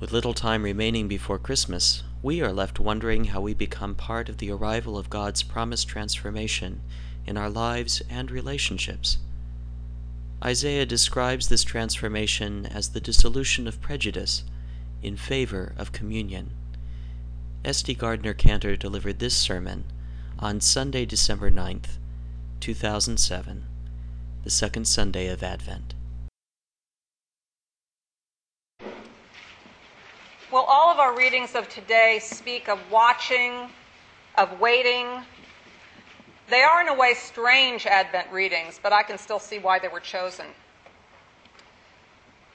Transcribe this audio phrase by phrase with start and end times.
[0.00, 4.38] With little time remaining before Christmas, we are left wondering how we become part of
[4.38, 6.82] the arrival of God's promised transformation
[7.26, 9.18] in our lives and relationships.
[10.44, 14.44] Isaiah describes this transformation as the dissolution of prejudice
[15.02, 16.52] in favor of communion.
[17.64, 17.94] S.D.
[17.94, 19.82] Gardner Cantor delivered this sermon
[20.38, 21.98] on Sunday, December 9th,
[22.60, 23.64] 2007,
[24.44, 25.94] the second Sunday of Advent.
[30.50, 33.68] Well, all of our readings of today speak of watching,
[34.34, 35.06] of waiting.
[36.48, 39.88] They are, in a way, strange Advent readings, but I can still see why they
[39.88, 40.46] were chosen.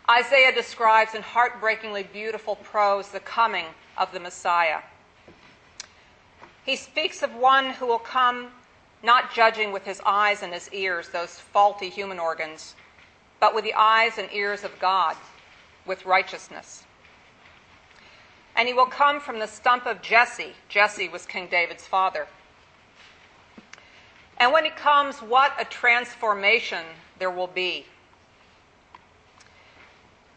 [0.10, 3.66] Isaiah describes in heartbreakingly beautiful prose the coming
[3.96, 4.80] of the Messiah.
[6.66, 8.48] He speaks of one who will come
[9.04, 12.74] not judging with his eyes and his ears, those faulty human organs,
[13.40, 15.16] but with the eyes and ears of God,
[15.86, 16.86] with righteousness.
[18.56, 20.54] And he will come from the stump of Jesse.
[20.70, 22.28] Jesse was King David's father.
[24.38, 26.84] And when he comes, what a transformation
[27.20, 27.86] there will be.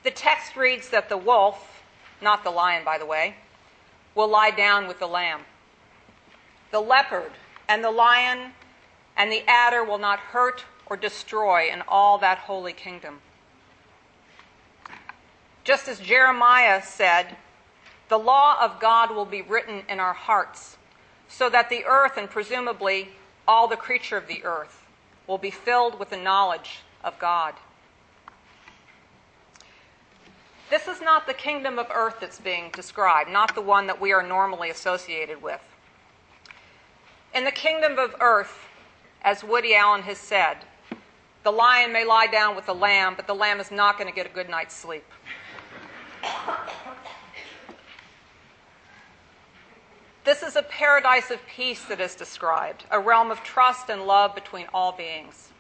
[0.05, 1.83] The text reads that the wolf,
[2.23, 3.35] not the lion, by the way,
[4.15, 5.41] will lie down with the lamb.
[6.71, 7.33] The leopard
[7.69, 8.53] and the lion
[9.17, 13.21] and the adder will not hurt or destroy in all that holy kingdom.
[15.65, 17.37] Just as Jeremiah said,
[18.09, 20.77] the law of God will be written in our hearts,
[21.29, 23.11] so that the earth and presumably
[23.49, 24.85] all the creature of the earth
[25.27, 27.55] will be filled with the knowledge of God.
[30.69, 34.13] This is not the kingdom of earth that's being described, not the one that we
[34.13, 35.61] are normally associated with.
[37.35, 38.67] In the kingdom of earth,
[39.23, 40.57] as Woody Allen has said,
[41.45, 44.15] the lion may lie down with the lamb, but the lamb is not going to
[44.15, 45.05] get a good night's sleep.
[50.27, 54.35] This is a paradise of peace that is described, a realm of trust and love
[54.35, 55.51] between all beings.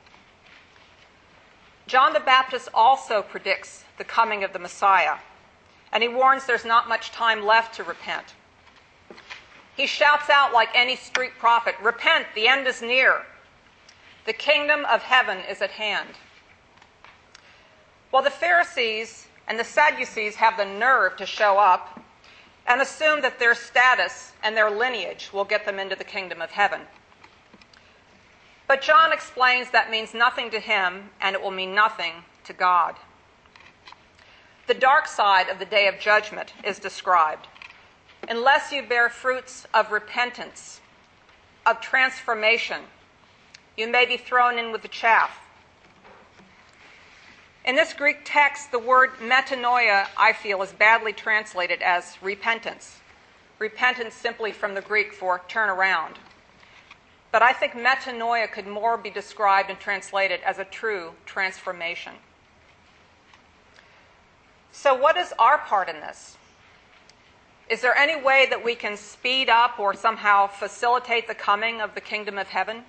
[1.86, 5.18] John the Baptist also predicts the coming of the Messiah,
[5.92, 8.34] and he warns there's not much time left to repent.
[9.76, 13.22] He shouts out like any street prophet Repent, the end is near.
[14.24, 16.18] The kingdom of heaven is at hand.
[18.10, 22.00] While the Pharisees and the Sadducees have the nerve to show up
[22.66, 26.50] and assume that their status and their lineage will get them into the kingdom of
[26.50, 26.80] heaven.
[28.66, 32.96] But John explains that means nothing to him and it will mean nothing to God.
[34.66, 37.46] The dark side of the day of judgment is described.
[38.28, 40.80] Unless you bear fruits of repentance,
[41.64, 42.80] of transformation,
[43.76, 45.45] you may be thrown in with the chaff.
[47.66, 53.00] In this Greek text, the word metanoia, I feel, is badly translated as repentance.
[53.58, 56.20] Repentance simply from the Greek for turn around.
[57.32, 62.12] But I think metanoia could more be described and translated as a true transformation.
[64.70, 66.36] So, what is our part in this?
[67.68, 71.96] Is there any way that we can speed up or somehow facilitate the coming of
[71.96, 72.84] the kingdom of heaven?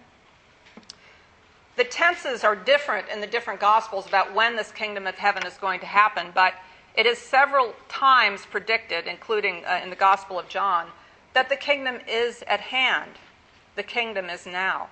[1.78, 5.54] The tenses are different in the different Gospels about when this kingdom of heaven is
[5.58, 6.56] going to happen, but
[6.96, 10.88] it is several times predicted, including uh, in the Gospel of John,
[11.34, 13.12] that the kingdom is at hand.
[13.76, 14.90] The kingdom is now.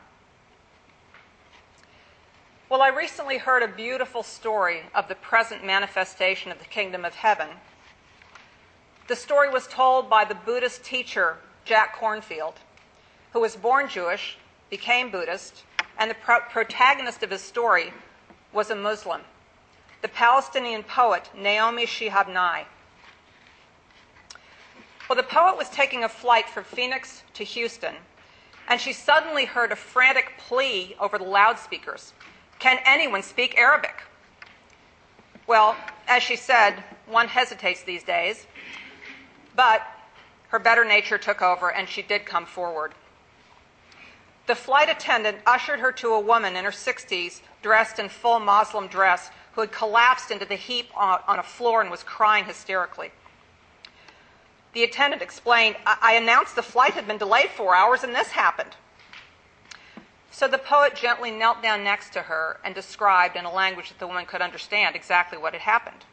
[2.70, 7.16] Well, I recently heard a beautiful story of the present manifestation of the kingdom of
[7.16, 7.48] heaven.
[9.08, 12.56] The story was told by the Buddhist teacher Jack Kornfield,
[13.34, 14.38] who was born Jewish,
[14.70, 15.64] became Buddhist,
[15.98, 17.94] and the pro- protagonist of his story
[18.52, 19.22] was a Muslim,
[20.02, 22.66] the Palestinian poet Naomi Shihab Nye.
[25.10, 27.96] Well, the poet was taking a flight from Phoenix to Houston,
[28.68, 32.14] and she suddenly heard a frantic plea over the loudspeakers
[32.60, 34.04] Can anyone speak Arabic?
[35.48, 35.76] Well,
[36.08, 38.48] as she said, one hesitates these days,
[39.56, 39.84] but
[40.48, 42.94] her better nature took over, and she did come forward.
[44.48, 48.88] The flight attendant ushered her to a woman in her 60s, dressed in full Muslim
[48.88, 53.12] dress, who had collapsed into the heap on, a floor and was crying hysterically.
[54.74, 58.30] The attendant explained, I-, I announced the flight had been delayed four hours and this
[58.30, 58.76] happened.
[60.30, 64.00] So the poet gently knelt down next to her and described in a language that
[64.00, 66.04] the woman could understand exactly what had happened.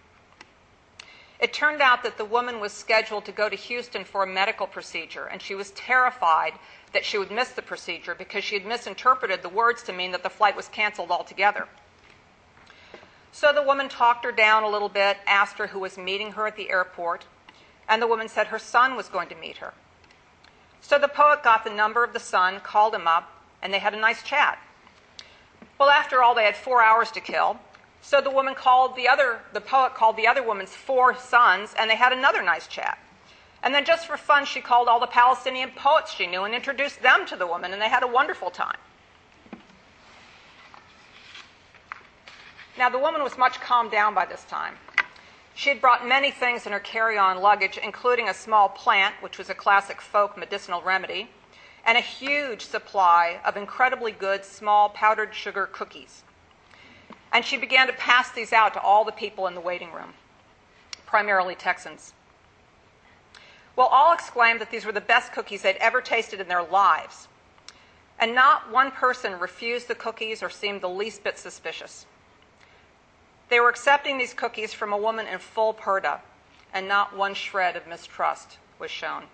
[1.41, 4.67] It turned out that the woman was scheduled to go to Houston for a medical
[4.67, 6.53] procedure, and she was terrified
[6.93, 10.23] that she would miss the procedure because she had misinterpreted the words to mean that
[10.23, 11.67] the flight was canceled altogether.
[13.33, 16.47] So the woman talked her down a little bit, asked her who was meeting her
[16.47, 17.25] at the airport,
[17.89, 19.75] And the woman said her son was going to meet her.
[20.81, 23.31] So the poet got the number of the son, called him up,
[23.63, 24.59] and they had a nice chat.
[25.79, 27.59] Well, after all, they had four hours to kill.
[28.03, 31.89] So the woman called the other, the poet called the other woman's four sons, and
[31.89, 32.99] they had another nice chat.
[33.63, 37.01] And then, just for fun, she called all the Palestinian poets she knew and introduced
[37.01, 38.77] them to the woman, and they had a wonderful time.
[42.77, 44.75] Now, the woman was much calmed down by this time.
[45.55, 49.39] She had brought many things in her carry on luggage, including a small plant, which
[49.39, 51.31] was a classic folk medicinal remedy,
[51.87, 56.25] and a huge supply of incredibly good small powdered sugar cookies.
[57.33, 60.13] And she began to pass these out to all the people in the waiting room,
[61.07, 62.13] primarily Texans.
[63.75, 67.29] Well, all exclaimed that these were the best cookies they'd ever tasted in their lives.
[68.19, 72.07] And not one person refused the cookies or seemed the least bit suspicious.
[73.49, 76.21] They were accepting these cookies from a woman in full purdah,
[76.73, 79.25] and not one shred of mistrust was shown.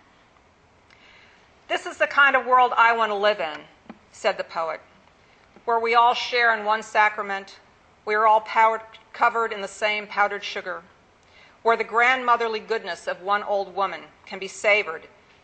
[1.69, 3.61] This is the kind of world I want to live in,
[4.11, 4.81] said the poet,
[5.65, 7.59] where we all share in one sacrament,
[8.09, 8.81] we are all powdered,
[9.13, 10.81] covered in the same powdered sugar,
[11.61, 15.03] where the grandmotherly goodness of one old woman can be savored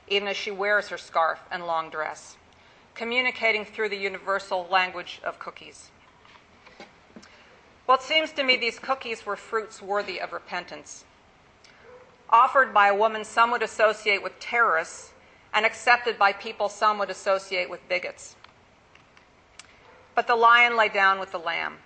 [0.09, 2.39] even as she wears her scarf and long dress,
[2.95, 5.91] communicating through the universal language of cookies.
[7.87, 11.05] Well, it seems to me these cookies were fruits worthy of repentance,
[12.31, 15.13] offered by a woman some would associate with terrorists
[15.53, 18.37] and accepted by people some would associate with bigots.
[20.15, 21.77] But the lion lay down with the lamb.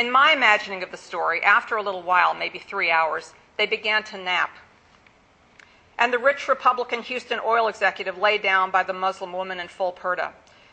[0.00, 4.02] In my imagining of the story, after a little while, maybe three hours, they began
[4.04, 4.56] to nap.
[5.98, 9.92] And the rich Republican Houston oil executive lay down by the Muslim woman in full
[9.92, 10.32] purdah,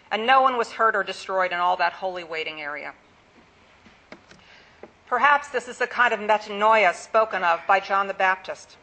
[0.09, 2.93] and no one was hurt or destroyed in all that holy waiting area.
[5.07, 8.77] Perhaps this is the kind of metanoia spoken of by John the Baptist,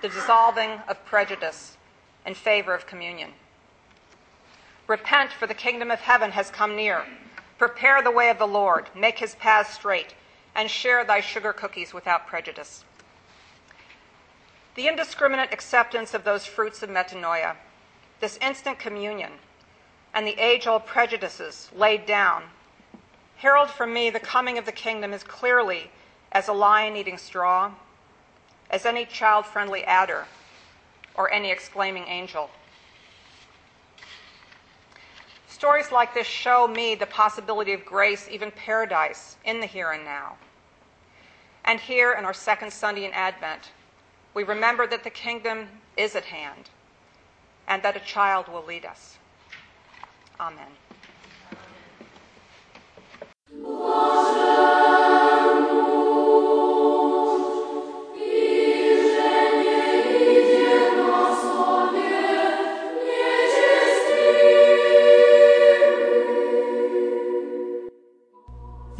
[0.00, 1.76] the dissolving of prejudice
[2.24, 3.32] in favor of communion.
[4.86, 7.04] Repent, for the kingdom of heaven has come near.
[7.62, 10.14] Prepare the way of the Lord, make his paths straight,
[10.52, 12.82] and share thy sugar cookies without prejudice.
[14.74, 17.54] The indiscriminate acceptance of those fruits of metanoia,
[18.18, 19.34] this instant communion,
[20.12, 22.42] and the age old prejudices laid down
[23.36, 25.92] herald for me the coming of the kingdom as clearly
[26.32, 27.70] as a lion eating straw,
[28.70, 30.26] as any child friendly adder,
[31.14, 32.50] or any exclaiming angel.
[35.62, 40.04] Stories like this show me the possibility of grace, even paradise, in the here and
[40.04, 40.34] now.
[41.64, 43.70] And here in our second Sunday in Advent,
[44.34, 46.68] we remember that the kingdom is at hand
[47.68, 49.18] and that a child will lead us.
[50.40, 50.66] Amen.